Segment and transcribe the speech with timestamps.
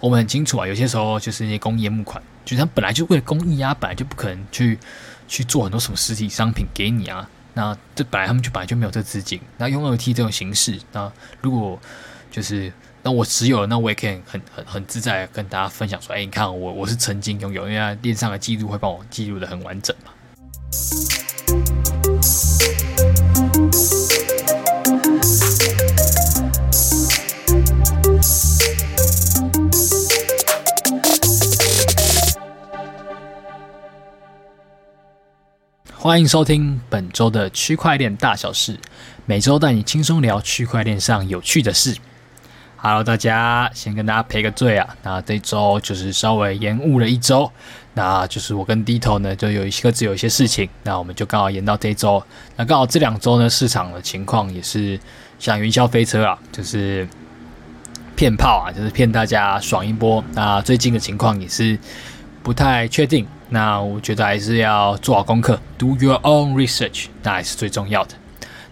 [0.00, 4.78] 我们很清楚啊，有些时候就是那些公益募款，就是他本来就为了公益啊，本来就不可能去
[5.26, 7.28] 去做很多什么实体商品给你啊。
[7.54, 11.78] 那这本来他们就本来就没有这资金，那用 NFT 这种形式，那如果
[12.30, 12.70] 就是
[13.02, 20.12] 那我持有了，那我也可以很很很自在跟大家分享说，哎，你看我我是曾经拥有，因为链上的记录会帮我记录得很完整嘛。
[36.06, 38.78] 欢迎收听本周的区块链大小事，
[39.24, 41.96] 每周带你轻松聊区块链上有趣的事。
[42.76, 47.50] Hello，大家，先跟大家赔个罪啊，那这周就是稍微延误了一周，
[47.94, 52.22] 那就是我跟低头呢就有一些各自有一些事情，那我们就刚好延到这周。
[52.54, 55.00] 那刚好这两周呢，市场的情况也是
[55.40, 57.08] 像云霄飞车啊，就是
[58.14, 60.22] 骗炮啊，就是骗大家爽一波。
[60.34, 61.76] 那最近的情况也是
[62.46, 63.26] 不太确定。
[63.48, 68.14] 那我觉得还是要做好功课，do your own research，那还是最重要的。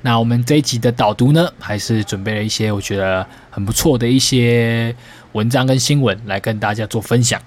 [0.03, 4.95] 那我们这一集的导读呢，还是准备了一些我觉得很不错的一些
[5.33, 7.43] 文章跟新闻来跟大家做分享。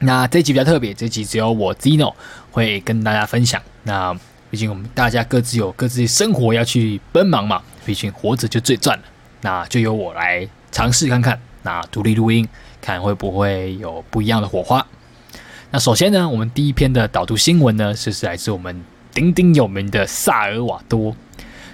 [0.00, 2.12] 那这一集比较特别，这一集只有我 Zino
[2.50, 3.62] 会跟大家分享。
[3.84, 4.12] 那
[4.50, 9.04] 毕竟我们大家各自有各自的生活要去奔忙嘛，毕竟活着就最赚了。
[9.42, 12.48] 那就由我来尝试看看，那独立录音，
[12.80, 14.84] 看会不会有不一样的火花。
[15.74, 18.78] 那首先呢，我们第一篇的导读新闻呢，是是来自我们
[19.14, 21.16] 鼎鼎有名的萨尔瓦多。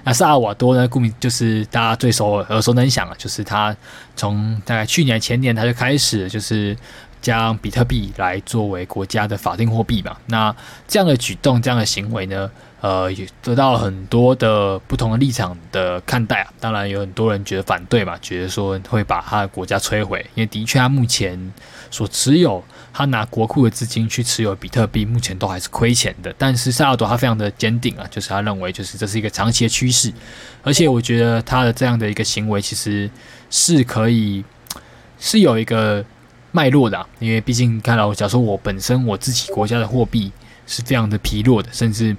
[0.04, 3.76] 那萨尔瓦多呢，顾名就是大家最熟耳熟能详啊，就是他
[4.14, 6.76] 从大概去年前年他就开始就是
[7.20, 10.16] 将比特币来作为国家的法定货币嘛。
[10.26, 10.54] 那
[10.86, 12.48] 这样的举动，这样的行为呢，
[12.80, 16.52] 呃，也得到了很多的不同的立场的看待啊。
[16.60, 21.52] 当然有很多人觉得反对嘛，觉得说会把他的国家摧毁，因为的确他目前
[21.90, 22.62] 所持有。
[22.90, 26.34] 他拿国库的资金去持有比特币，目前都还是亏钱的。
[26.36, 30.12] 但是萨尔多他非常的坚定啊，就是他认为就是这是一个长期的趋势，
[30.64, 33.08] 而且我觉得他的这样的一个行为其实
[33.50, 34.42] 是可以
[35.20, 36.04] 是有一个
[36.50, 40.32] 脉络的啊，因为毕竟看到，假如说我本身我自己国家的货币
[40.66, 42.16] 是非常的疲弱的，甚至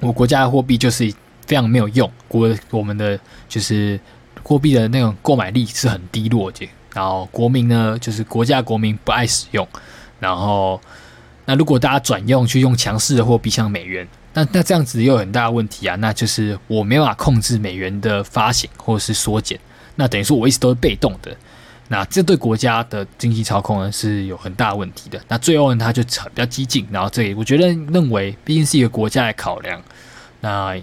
[0.00, 1.12] 我国家的货币就是
[1.46, 3.18] 非常没有用，国我们的
[3.48, 3.98] 就是
[4.42, 6.68] 货币的那种购买力是很低落的。
[6.92, 9.66] 然后国民呢，就是国家国民不爱使用。
[10.18, 10.80] 然后，
[11.44, 15.96] 那如果大家转用去用强势的货币，像美元，那那这样子又有很大的问题啊。
[15.96, 19.58] 那就是我没有办法控制美元的发行或者是缩减。
[19.94, 21.36] 那等于说我一直都是被动的。
[21.92, 25.20] 那这对国家的经济操控呢是有很大问题的。
[25.26, 26.86] 那最后呢，他就比较激进。
[26.92, 29.82] 然后这里我觉得认为，毕竟是一个国家的考量。
[30.40, 30.80] 那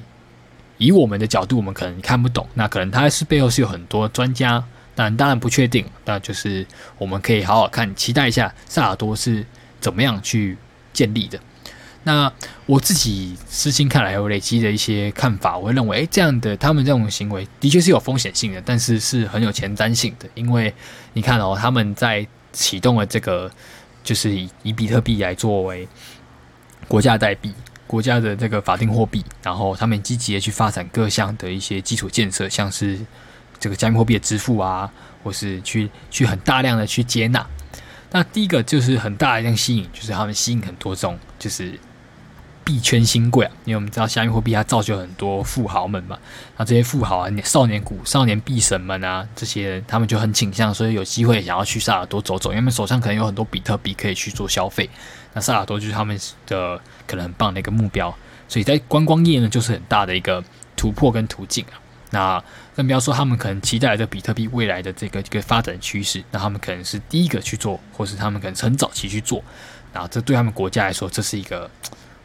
[0.78, 2.46] 以我们的角度，我们可能看不懂。
[2.56, 4.62] 那可能他是背后是有很多专家。
[4.94, 6.66] 但当然不确定，那就是
[6.98, 9.46] 我们可以好好看，期待一下萨尔多是
[9.80, 10.58] 怎么样去
[10.92, 11.40] 建立的。
[12.08, 12.32] 那
[12.66, 20.74] 我自己私心看来有累积的一些看法，我会认为，哎，这样的他们这种行为的确是有风险性的，但是是很有前瞻性的，因为
[21.12, 23.52] 你看哦，他们在启动了这个，
[24.06, 25.86] 就是以以比特币来作为
[26.88, 27.54] 国家代币、
[27.86, 32.98] 国家的这个法定货币，然后他们积极的去发展各项的一些基础建设，像是。
[33.60, 34.88] 这个加密货币的支付啊，
[35.24, 37.44] 或是去去很大量的去接纳，
[38.12, 41.74] 那第一个就是很大的一样吸引，就是他们吸引很多这种就是
[42.68, 46.20] 币圈新贵啊，因为我们知道加密货币它造就很多富豪们嘛，
[46.58, 54.90] 那这些富豪啊、少年股、少年币神们啊，这些人他们就很倾向，所以有机会想要去萨尔多走走，因为他们手上可能有很多比特币可以去做消费，
[55.34, 58.14] 那萨尔多就是他们的可能很棒的一个目标，
[58.50, 60.44] 所以在观光业呢，就是很大的一个
[60.76, 61.80] 突破跟途径啊。
[62.10, 62.44] 那
[62.76, 69.42] 更不要说他们可能期待着比特币未来的这个这个发展趋势，那他们可能是第一个去做，或是他们可能很早期去做，
[69.94, 71.70] 那这对他们国家来说，这是一个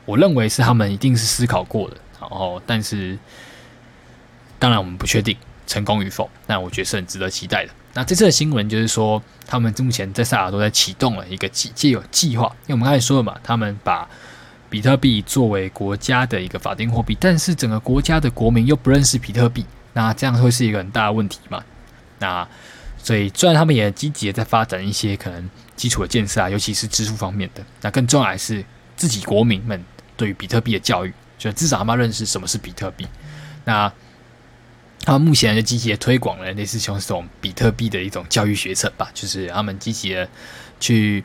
[0.04, 1.96] 我认为是他们一定是思考过的。
[2.20, 3.18] 然后，但是
[4.58, 5.36] 当然我们不确定
[5.66, 7.72] 成功与否，但我觉得是很值得期待的。
[7.94, 14.08] 那这次的新闻就是说，他们目前在萨尔多在启动了一个计，既有计划，因为我们刚才说了嘛，他们把
[14.70, 21.62] 比特币作为国家的一个法定货币，但是整个国家的国民又不认识比特币，那这样会是一个很大的问题嘛？
[22.20, 22.48] 那
[22.96, 28.64] 所以虽然他们也积极的在发展一些可能基础的建设啊，尤其是支付方面的，那更重要还是
[28.96, 29.84] 自己国民们
[30.22, 33.04] 对于比特币的教育，就至少他们认识什么是比特币。
[33.64, 33.92] 那
[35.04, 40.28] 他们目前就积极的推广了类似像这种比特币的一种教育学程吧，就是他们积极的
[40.78, 41.24] 去。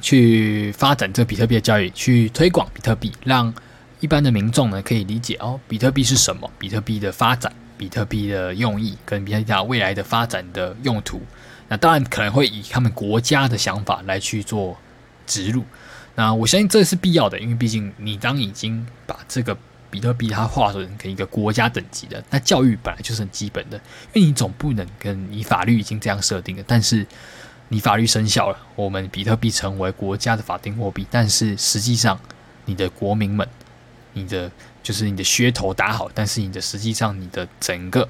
[0.00, 3.52] 去发展这个比特币的教育，去推广比特币，让
[4.00, 6.50] 一般的民众呢可以理解哦，比特币是什么？
[6.58, 11.20] 比特币的发展，比特币的用意，跟比特币未来的发展的用途。
[11.68, 14.78] 那当然可能会以他们国家的想法来去做
[15.26, 15.62] 植入。
[16.14, 19.56] 那我相信这是必要的，因为毕竟你当已经把这个
[19.90, 23.78] 比特币它划成一个国家等级的，那教育本来就是很基本的，
[24.12, 27.06] 因为你总不能跟你法律已经这样设定了，但是
[27.68, 32.20] 你法律生效了，我们比特币成为国家的法定货币，但是实际上
[32.66, 33.48] 你的国民们，
[34.12, 38.06] 你的就是你的噱头打好，但是你的实际上你的整个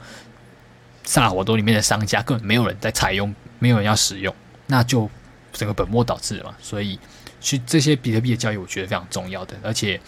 [1.04, 4.34] 萨尔瓦多里面的商家根本没有人在采用，没有人要使用，
[4.66, 5.08] 那就
[5.52, 6.98] 整个本末倒置了嘛，所以。
[7.42, 9.54] 去这些比特币的交易，我觉得非常重要的。
[9.62, 10.00] 而且，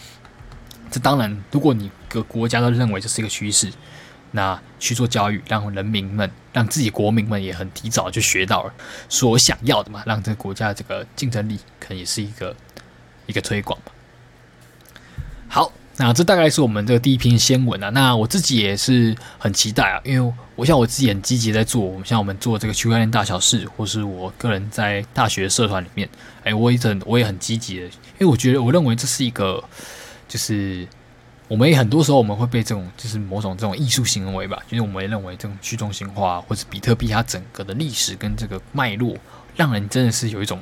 [0.89, 3.71] 这当然，如果你个国家都认为这是一个趋势，
[4.31, 8.73] 那去做教育，让人民们、让自己国民们也很提早就学到了
[9.09, 12.55] 所想要的嘛，让这个国家这个竞争力可能也是一个
[13.27, 13.91] 一个推广吧。
[15.47, 15.71] 好。
[15.97, 17.89] 那这大概是我们这个第一篇新闻啊。
[17.91, 26.09] 那我自己也是很期待啊，因为我像我自己很积极在做，我们像我们做这个区块链大小事，或是我个人在大学社团里面，
[26.43, 29.63] 哎，我也很我也很积极的，因为我觉得我认为这是一个，
[30.27, 30.85] 就是
[31.47, 39.15] 我们也很多时候我们会被这种就是某种这种艺术行为吧，就是我们也认为这种去中心化或者比特币它整个的历史跟这个脉络，
[39.55, 40.61] 让人真的是有一种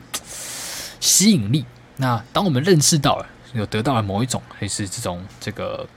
[1.00, 1.66] 吸引力。
[1.98, 3.26] 那当我们认识到了。
[3.54, 5.88] 有得到了某一种，还是这种这个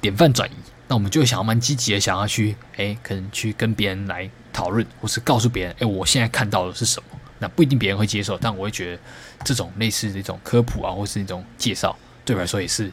[0.00, 0.52] 典范转移，
[0.86, 7.18] 那我们就想要蛮积极的，想要去诶，可能去跟别人来讨论，或是告诉别人，诶，我现在看到的是什么？
[7.38, 9.02] 那不一定别人会接受，但我会觉得
[9.44, 12.92] 这种类似的一种科普啊，或是一种介绍，对我来说也是，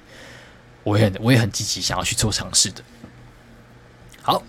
[0.83, 2.81] 我也我也很积极想要去做尝试的。
[4.21, 4.41] 好，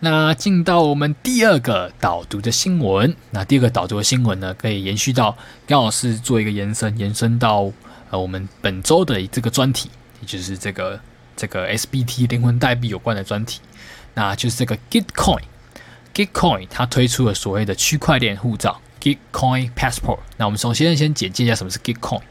[0.00, 5.36] 那进到我们第二个导读的新闻，那第二个导读的新闻呢，可以延续到
[5.66, 7.72] 刚好是做一个延伸，延伸到。
[8.16, 9.90] 我们本周的这个专题，
[10.20, 11.00] 也就是这个
[11.36, 13.60] 这个 SBT 灵魂代币有关的专题，
[14.14, 15.42] 那就是这个 Gitcoin。
[16.14, 20.20] Gitcoin 它推出了所谓的区块链护照 Gitcoin Passport。
[20.36, 22.22] 那我们首先先简介一下什么是 Gitcoin。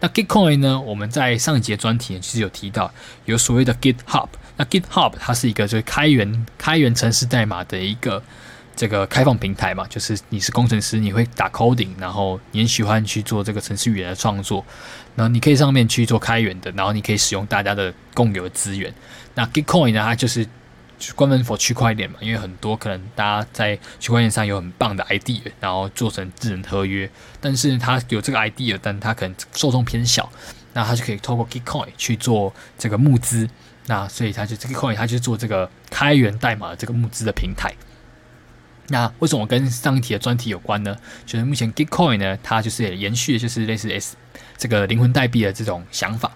[0.00, 2.92] 那 Gitcoin 呢，我们在上一节专题其实有提到，
[3.24, 4.28] 有所谓的 GitHub。
[4.56, 8.22] 那 GitHub 它是一个就是开源开源程式代码的一个。
[8.74, 14.64] 这个开放平台嘛，就是你是工程师，你会打 coding，然后你很喜欢去做这个程式语言的创作，
[15.14, 18.92] 然后你可以上面去做开源的，然后你可以使用大家的共有的资源。
[19.34, 20.46] 那 Gitcoin 呢，它就是
[20.98, 27.08] 专门 for 区块链嘛，因为很多可能大家在区块链上有很棒的 idea，然后做成智能合约，
[27.40, 30.30] 但是它有这个 idea，但它可能受众偏小，
[30.72, 33.48] 那它就可以透过 Gitcoin 去做这个募资，
[33.86, 37.74] 那所以它就 Gitcoin 它就做这个开源代码的这个募资的平台。
[38.92, 40.94] 那为什么跟上一题的专题有关呢？
[41.24, 44.14] 就是目前 Gitcoin 呢，它就是延续的就是类似 S
[44.58, 46.30] 这个灵魂代币的这种想法，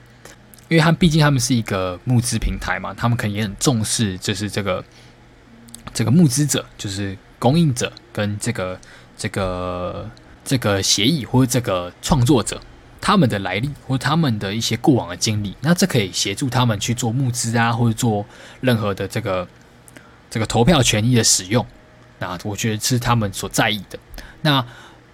[0.68, 4.82] 因为它毕竟他们是一个募资平台嘛，他们可能也很重视就是这个
[5.92, 8.80] 这个募资者，就是供应者跟这个
[9.18, 10.10] 这个
[10.42, 12.58] 这个协议或者这个创作者
[13.02, 18.24] 他们的来历或者他们的一些过往的经历，那这可以协助他们去做募资啊，或者做
[18.62, 19.46] 任何的这个
[20.30, 21.66] 这个投票权益的使用。
[22.18, 23.98] 那我觉得是他们所在意的。
[24.42, 24.64] 那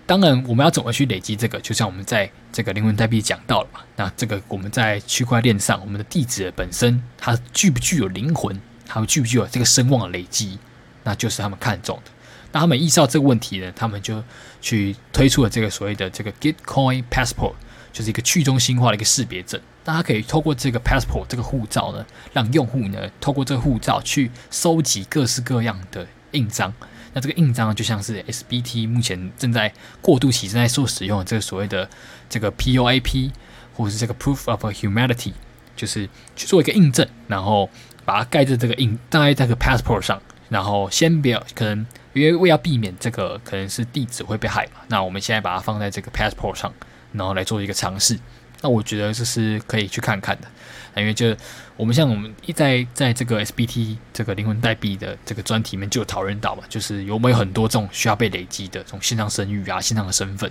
[0.04, 1.58] 当然，我们要怎么去累积这个？
[1.60, 3.80] 就像我们在这个灵魂代币讲到了嘛。
[3.96, 8.60] 那这个我们在区块链上，我们的地址本身它具不具有灵魂？
[8.86, 10.58] 它具不具有这个声望的累积？
[11.04, 12.10] 那就是他们看重的。
[12.50, 14.22] 那他们意识到这个问题呢，他们就
[14.60, 17.54] 去推出了这个所谓的这个 Gitcoin Passport，
[17.92, 19.58] 就是一个去中心化的一个识别证。
[19.82, 26.74] 大家可以透过这个 Passport 这个护照呢，让用户呢透过这个护照去收集各式各样的印章。
[27.12, 31.88] 那这个印章就像是 SBT 目前正在过渡期正在做使用的这个所谓的
[32.28, 33.30] 这个 POAP，
[33.74, 35.32] 或者是这个 Proof of Humanity，
[35.76, 37.68] 就是去做一个印证，然后
[38.04, 46.72] 把它盖在这个印，盖在这个 passport 上，然后先不要可能因为为要避免这个可能是地址会被害嘛，那我们现在把它放在这个 passport 上，
[47.12, 48.18] 然后来做一个尝试。
[48.60, 50.48] 那我觉得这是可以去看看的。
[51.00, 51.34] 因为就
[51.76, 60.50] 我们像我们一在在这个 SBT 这个灵魂代币的这个专题里面就有讨论到嘛，就是有没有很多这种需要被累积的这种线上声誉啊、线上的身份，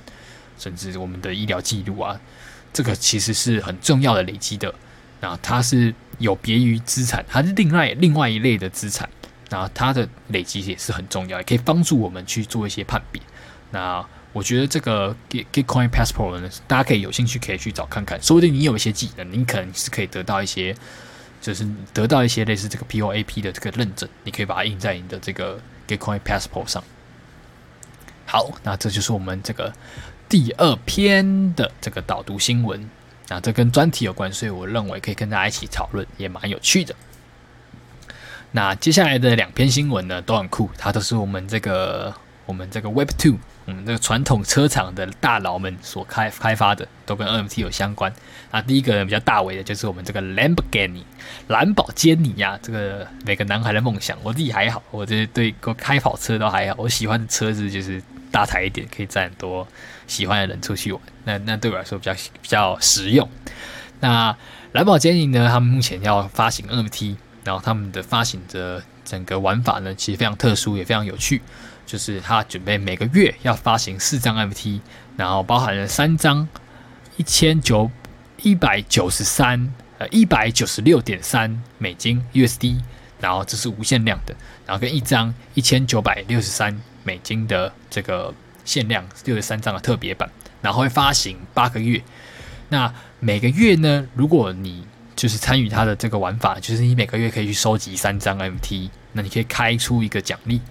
[0.58, 2.20] 甚至我们的医疗记录啊，
[2.74, 4.74] 这个其实是很重要的累积的。
[5.20, 9.08] 那它是有别于资产，它是另外另外一类的资产。
[9.50, 13.22] 那它的累积也是很重要，也可以帮助我们去做一些判别。
[13.72, 20.76] 那我觉得这个 Gitcoin Passport 呢，大家可以有兴趣可以去找看看，说不定你有一些技能，你可能是可以得到一些，
[21.42, 26.84] 就是得到一些类似这个 POAP 的这个认证，你可以把它印在你的这个 Gitcoin Passport 上。
[28.26, 29.74] 好，那这就是我们这个
[30.30, 32.90] 第二篇的这个导读新闻。
[33.28, 36.94] 那这跟专题有关，所以我认为可以跟大家一起讨论，也蛮有趣的。
[38.52, 42.14] 那接下来的两篇新闻呢，都很酷，它都是我们这个
[42.46, 43.38] 我们这个 Web Two。
[43.68, 48.12] 嗯，这个传统车厂的大佬们所开开发的，都跟 NFT 有相关。
[48.52, 51.06] 那，第一个比较大为的就是我们这个兰博基尼，
[51.48, 54.18] 蓝宝坚尼呀，这个每个男孩的梦想。
[54.24, 56.76] 我自己还好，我这对开跑车都还好。
[56.80, 59.68] 我喜欢的车子就是大台一点，可以载很多
[60.08, 61.00] 喜欢的人出去玩。
[61.24, 63.30] 那那对我来说比较比较实用。
[64.00, 64.36] 那
[64.72, 71.44] 蓝宝坚尼呢，他们目前要发行 NFT，然后他们的发行的整个玩法呢，其实非常特殊，也非常有趣。
[71.92, 74.80] 就是他准备每个月要发行四张 MT，
[75.18, 76.48] 然后包含了三张
[77.18, 77.92] 一千九
[78.42, 82.80] 一百九十三呃一百九十六点三美金 USD，
[83.20, 84.34] 然后这是无限量的，
[84.66, 88.34] 然后跟一张一千九百六十三美金的这个
[88.64, 90.30] 限量六十三张的特别版，
[90.62, 92.02] 然后会发行八个月。
[92.70, 100.62] 那每个月呢，如果你就是参与他的这个玩法，就是你每个月可以去收集三张 MT，那你可以开出一个奖励。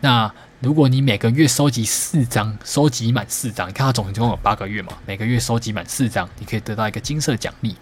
[0.00, 7.76] 那如果你每个月收集四张，收集满四张，你看它总共有八个月嘛，每个月收集满四张，你可以得到一个金色奖励。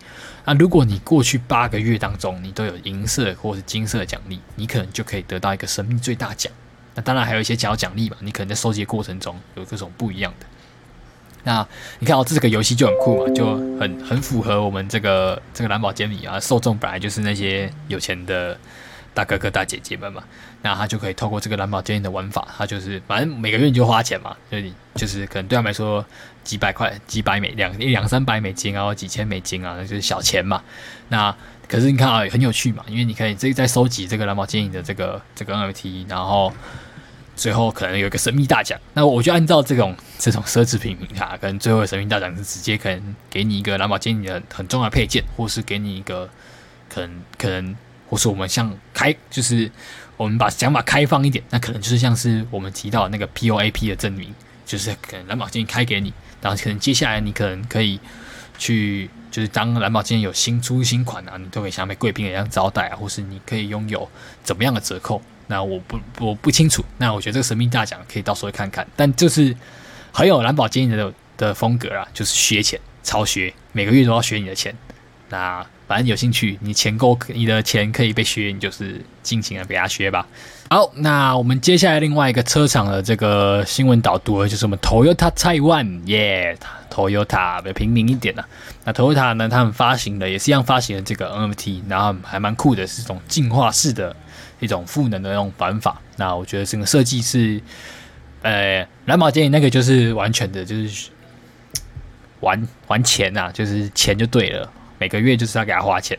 [0.45, 6.53] 那如果你过去八个月当中，你都有银色或是金色奖励，你可能就可以得到一个生命最大奖。
[6.97, 10.47] 那当然还有一些小奖励嘛，你可能在收集的过程中有各种不一样的。
[11.45, 11.65] 那
[12.01, 18.59] 你看哦，这个游戏就很酷嘛，就很很符合我们这个这个蓝宝坚尼啊，受众本来就是那些有钱的。
[19.15, 20.25] 大哥哥大姐姐们嘛，
[20.63, 26.05] 那他就可以透过这个蓝宝坚尼的玩法，他就是反正每个月你就花钱嘛，所以就是可能对他们来说
[26.43, 30.63] 几百块、几百美两两三百美金啊，几千美金啊，就是小钱嘛。
[31.09, 31.35] 那
[31.69, 36.51] 可是你看啊，很有趣嘛，因为你可以这在收集这个蓝宝坚尼的这个这个 NFT，然后
[37.37, 38.79] 最后可能有一个神秘大奖。
[38.95, 46.31] 那我就按照这种这种奢侈品名卡，可能最后的神秘大奖是直接可能给你一个蓝宝坚尼的很重要的配件，或是给你一个
[46.89, 47.77] 可能可能。
[48.13, 49.73] 或是我们像开，就是
[50.19, 54.35] 我们把想法开放一点，那可能就是像是我们提到那个 POAP 的证明，
[54.67, 57.99] 就是可能蓝宝坚尼开给你，然后可能接下来你可能可以
[58.59, 64.07] 去，就是当蓝宝坚有新出新款啊，你都可以像被贵宾一样招待啊，或是你可以拥有
[64.45, 65.23] 怎么样的折扣？
[65.47, 69.57] 那我不我不清楚，那我觉得这个神秘大奖可以到时候看看，但就是
[70.13, 74.77] 很有蓝宝坚的的风格啊，就是削钱，超削，每个月都要削你的钱，
[75.33, 75.67] 那。
[75.89, 80.27] 反正有兴趣，你钱够，你的钱可以被削，你就是尽情的给他削吧。
[80.71, 86.57] 好，那我们接下来另外一个车厂的这个新闻导读，就是我们 Toyota Taiwan，耶
[86.91, 88.43] ，Toyota 比较平民一点的。
[88.85, 94.17] 那 Toyota 呢，他们发行的也是一样发行的这个 NFT，然后还蛮酷的，是这种进化式的
[94.61, 96.01] 一种赋能的那种玩法。
[96.17, 97.61] 那我觉得整个设计是，
[98.41, 101.11] 呃，蓝宝坚尼那个就是完全的就是
[102.41, 104.73] 玩玩钱呐、啊，就是钱就对了。
[105.03, 106.17] 每个月就是要给他花钱，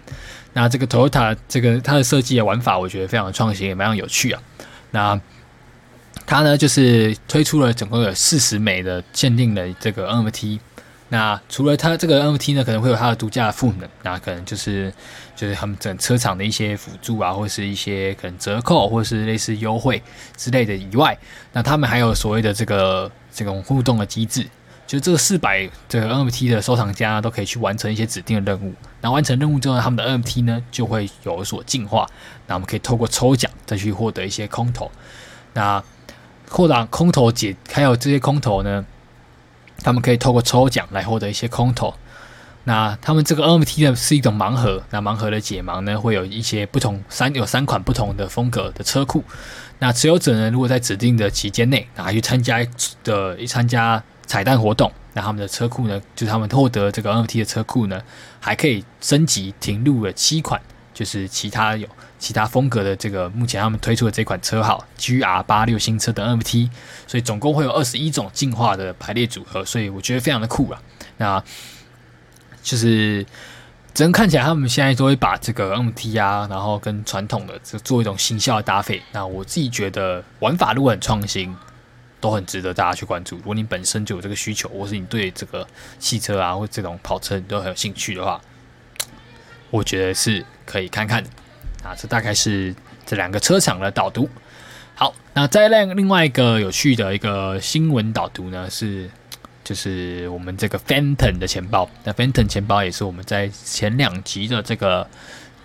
[0.51, 4.41] 那这个 Toyota 这个它的设计的玩法，我觉得非常的创新，也蛮有趣啊。
[4.91, 5.17] 那
[6.25, 10.59] 它呢，就是推出了总共有四十枚的限定的这个 NFT。
[11.07, 14.93] 那除了它这个 NFT 呢，可能会有它的独家的赋能，那可能就是
[15.33, 20.03] 就是他们整车厂的一些辅助啊，或是一些可能折扣，或是类似优惠
[20.35, 21.17] 之类的以外，
[21.53, 24.45] 那他们还有所谓的这个这种互动的机制。
[24.85, 32.07] 就这个四百这个 NFT 的收藏家都可以去完成一些指定的任务，那完成任务之后，他们的 NFT 呢就会有所进化。
[32.47, 34.91] 那我们可以透过抽奖再去获得一些空投。
[35.53, 35.81] 那
[36.49, 38.85] 获得空投解，还有这些空投呢，
[39.79, 41.93] 他们可以透过抽奖来获得一些空投。
[42.65, 49.23] 那他们这个 NFT 呢是一种盲盒，那盲盒的解盲呢会有一些不同三有三款不同的风格的车库。
[49.79, 52.59] 那持有者呢，如果在指定的期间内，那还去参加
[53.03, 54.03] 的一参加。
[54.25, 56.01] 彩蛋活动，那他们的车库呢？
[56.15, 58.01] 就是他们获得这个 NFT 的车库呢，
[58.39, 60.60] 还可以升级停入了七款，
[60.94, 61.88] 就是其他有
[62.18, 66.70] 其他风格的这个目前他们推出的这款车号 GR 八六新车的 NFT，
[67.06, 70.82] 所以总共会有二十一种进化的排列组合，所以我觉得非常的酷啊。
[71.18, 71.44] 那
[72.63, 73.25] 就是
[73.94, 79.01] 整个看起来他们现在都会把这个 NFT 啊，然后跟传统的这做一种新效的搭配。
[79.12, 81.53] 那我自己觉得玩法如果很创新。
[82.24, 83.36] 都很值得大家去关注。
[83.36, 85.68] 如果你本身就有这个需求，或是你对这个
[86.00, 88.39] 汽车啊，或这种跑车你都很有兴趣的话，
[89.70, 91.30] 我觉得是可以看看的。
[91.84, 92.74] 啊，这大概是
[93.06, 94.30] 这两个车厂的导读。
[94.96, 99.12] 好，那再来另外一个有趣的一个新闻导读呢，是
[99.65, 101.89] 就是我们这个 Phantom 的钱包。
[102.06, 105.06] 那 Phantom 钱包也是我们在前两集的这个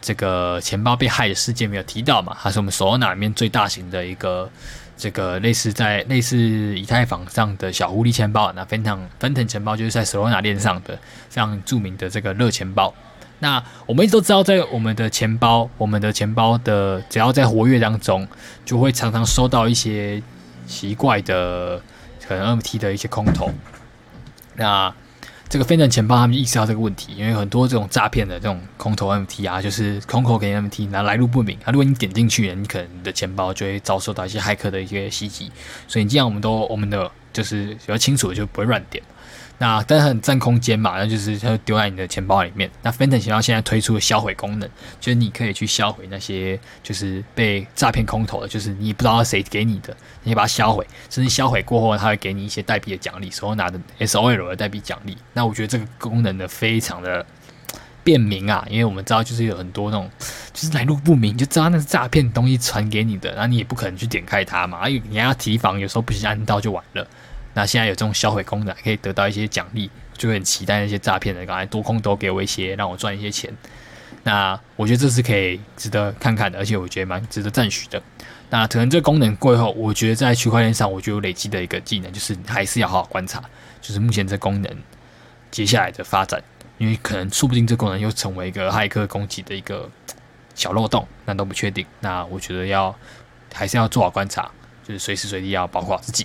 [0.01, 2.37] 这个钱包被害的事件没有提到嘛？
[2.43, 4.51] 它是我们 Solana 里面最大型的一个。
[4.99, 10.99] 这个类似在类似以太坊上的小狐狸钱包，那 Phantom Phantom 钱包就是在 Solana 链上的
[11.31, 12.93] 非常著名的这个热钱包。
[13.39, 18.27] 那我们一直都知道，在我们的钱包，我们的钱包的只要在活跃当中，
[18.65, 20.21] 就会常常收到一些
[20.67, 21.81] 奇怪的
[22.27, 23.53] 可能 NFT 的一些空投。
[24.57, 24.93] 那
[25.51, 31.57] 这个飞人钱包他们意识到这个问题，因为很多这种诈骗的这种空投 MT 啊，就是空口给 MT，然后来路不明。
[31.65, 35.51] 啊，如果你点进去，你可能你的钱包就会遭受到一些骇客的一些袭击。
[35.87, 39.03] 所以，既然我们都我们的就是比较清楚，就不会乱点。
[39.61, 42.71] 那但是很占空间嘛，那就是它丢在你的钱包里面。
[42.81, 55.17] 那 Phantom 钱包现在推出了销毁功能，就是你可以去销毁那些就是被诈骗空投的，就是你不知道谁给你的，你把它销毁，甚至销毁过后，它会给你一些代币的奖励，手上拿的 SOL 的代币奖励。
[55.33, 57.27] 那我觉得这个功能呢，非常的
[58.05, 60.09] 便民啊，因为我们知道就是有很多那种
[60.53, 67.05] 就是来路不明，就知道那是诈骗东西传给你的，然后你也不可能去点开它嘛，因为你要提防，有时候不小心按到就完了。
[67.59, 73.53] 那现在有这种销毁功能，可以得到一些奖励，就会很期待那些诈骗的，刚才多空都给我一些，让我赚一些钱。
[74.23, 78.01] 那我觉得这是可以值得看看的，而且我觉得蛮值得赞许的。
[78.51, 83.43] 那可能这功能过后，我觉得在区块链上，我就有累积的一个技能，就是还是要好好观察，
[83.81, 84.77] 就是目前这功能
[85.51, 86.41] 接下来的发展，
[86.79, 89.91] 因为可能说不定这功能又成为一个骇客攻击的一个
[90.55, 91.85] 小漏洞，那都不确定。
[91.99, 92.95] 那我觉得要
[93.53, 94.49] 还是要做好观察，
[94.87, 96.25] 就是随时随地要保护好自己。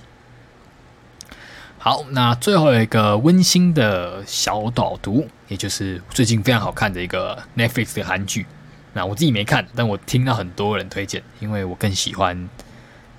[1.86, 8.46] 好，那最后有一个温馨的小导读，也就是最近非常好看的一个 Netflix 的韩剧。
[8.94, 12.48] 那我自己没看，但我听到很多人推荐，因为我更喜欢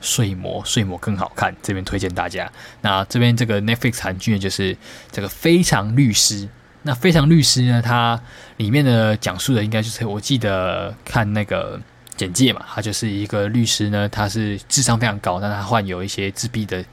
[0.01, 2.51] 睡魔，睡魔更好看，这边推荐大家。
[2.81, 4.75] 那这边这个 Netflix 韩剧呢，就是
[5.13, 6.49] 这个非常律师。
[6.85, 8.19] 那非常律师呢，它
[8.57, 11.79] 里面的讲述的应该就是我记得看那个。
[12.17, 16.85] 简介嘛，他就是一个律师呢，他是智商非常高，但他患有一些自闭的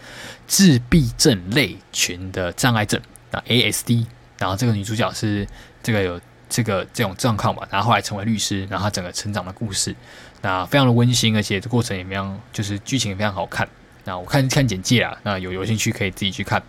[0.48, 3.00] 自闭症类群的障碍症，
[3.30, 4.06] 那 ASD。
[4.40, 5.48] 然后这个女主角是
[5.84, 9.96] 这个有这个这种状况嘛，然后后来成为律师，然后她整个成长的故事，
[10.42, 13.70] 那非常的温馨，而且这过程也非常就是剧情也非常好看。
[14.06, 16.62] 那我看看简介啊，那有有兴趣可以自己去看。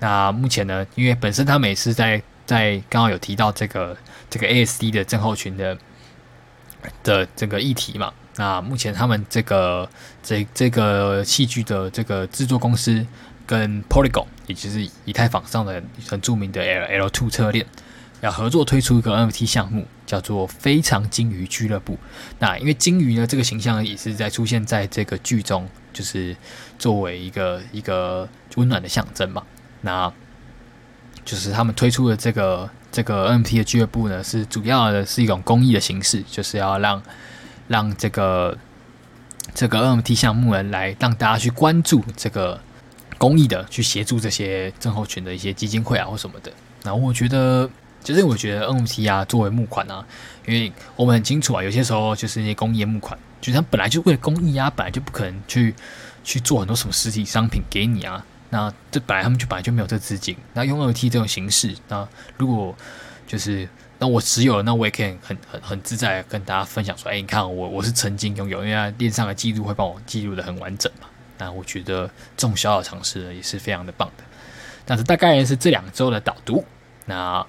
[0.00, 3.96] 那目前呢，因为本身他们也是在在刚好有提到这个
[4.28, 5.78] 这个 ASD 的症候群的。
[7.02, 9.88] 的这个议题嘛，那目前他们这个
[10.22, 13.06] 这这个戏剧的这个制作公司
[13.46, 17.66] 跟 Polygon，也就是以太坊上的很著名的 L L Two 车链，
[18.20, 21.98] 要合作推出一个 NFT 项目，叫做“非常鲸鱼俱乐部”。
[22.38, 26.36] 那因为鲸鱼呢，这个形象也是在出现在这个剧中，就是
[26.78, 29.42] 作为一个一个温暖的象征嘛。
[29.82, 30.12] 那
[31.24, 32.68] 就是他们推出的这个。
[32.92, 37.02] 这个 NFT 的俱乐部呢，是主要的是一种公益的形式，就是要让
[37.66, 38.56] 让这个
[39.54, 42.60] 这个 NFT 项目呢，来让大家去关注这个
[43.16, 46.52] 公益的，去协助这些症候群的一些基金会啊或什么的。
[46.84, 47.68] 然后我觉得，
[48.04, 50.04] 其实我觉得 NFT 啊，作为募款啊，
[50.46, 55.74] 因为我们很清楚啊，有些时候就是一些公益的募款，就是他本来就为了公益啊，本来就不可能去
[56.22, 58.22] 去做很多什么实体商品给你啊。
[58.54, 62.76] 那这本来他们就本来就没有这资金，那用 NFT 这种形式，那如果
[63.26, 63.66] 就是
[63.98, 71.08] 那我持有，那我也可以很很很自在跟大家分享说，哎，你看我我是曾经拥有，因为链上的记录会帮我记录的很完整嘛。
[71.38, 74.24] 那我觉得这种小小尝试呢也是非常的棒的。
[74.84, 76.62] 但是大概是这两周的导读。
[77.06, 77.46] 那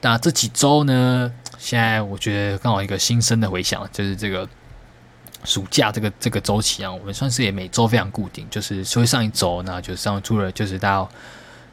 [0.00, 4.48] 那这几周呢，现在我觉得刚好一个新生的回响，就是这个。
[5.44, 11.08] 暑假这个这个周期啊，我们算是也每周非常固定，就是所以上一周，那就是上周了，就是到，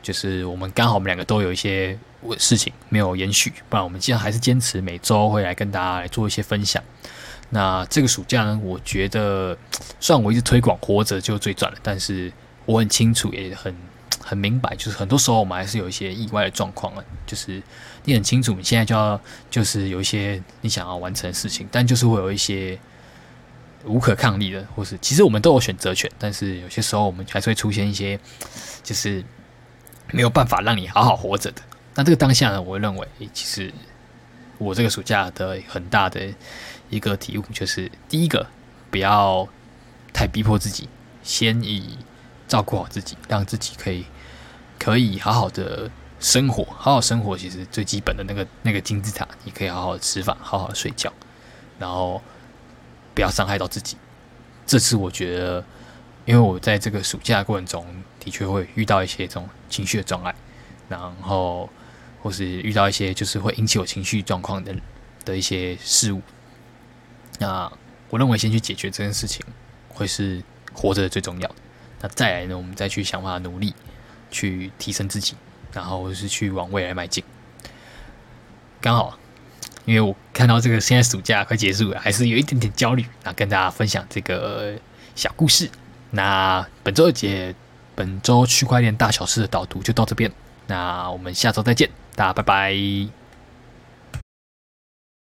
[0.01, 1.99] 就是我们刚好我们两个都有一些
[2.37, 6.81] 事情没有延续，不然我们既然还是坚持每周会来跟大家来做一些分享。
[7.49, 9.57] 那这个暑假呢，我觉得
[9.99, 12.31] 虽然我一直推广活着就最赚了，但是
[12.65, 13.75] 我很清楚也很
[14.23, 17.61] 很明白，就是很多时候我们还是有一些意外的状况啊，就是
[18.05, 19.19] 你很清楚你现在就要
[19.51, 22.79] 就是有一些你想要完成的事情，但就是会有一些。
[23.87, 28.19] 无可抗力的，或是其实我们都有选择权，但是有些时候我们还是会出现一些，
[28.83, 29.23] 就是
[30.11, 31.61] 没有办法让你好好活着的。
[31.95, 33.73] 那这个当下呢，我认为，其实
[34.57, 36.21] 我这个暑假的很大的
[36.89, 38.45] 一个体悟就是，第一个
[38.91, 39.47] 不要
[40.13, 40.87] 太逼迫自己，
[41.23, 41.97] 先以
[42.47, 44.05] 照顾好自己，让自己可以
[44.77, 47.37] 可以好好的生活，好好生活。
[47.37, 51.11] 其实最基本的那个那个金字塔，你可以好好吃饭，好好睡觉，
[51.79, 52.21] 然后。
[53.17, 53.97] 不要伤害到自己。
[54.67, 55.65] 这次我觉得，
[56.23, 57.83] 因为我在这个暑假过程中
[58.19, 60.35] 的确会遇到一些这种情绪的障碍，
[60.87, 61.67] 然后
[62.21, 64.75] 或是遇到一些就是会引起我情绪状况的
[65.25, 66.21] 的一些事物。
[67.39, 67.71] 那
[68.11, 69.43] 我认为先去解决这件事情，
[69.89, 71.55] 会是活着最重要的。
[72.01, 73.73] 那再来呢，我们再去想办法努力
[74.29, 75.33] 去提升自己，
[75.73, 77.23] 然后是去往未来迈进。
[78.79, 79.17] 刚好。
[79.87, 83.05] 因为我看到这个现在暑假快结束了，还是有一点点焦虑。
[83.23, 84.73] 那跟大家分享这个
[85.15, 85.69] 小故事。
[86.11, 87.55] 那本周节
[87.95, 90.29] 本周区块链大小事的导读就到这边，
[90.67, 93.26] 那我们下周再见，大家拜拜。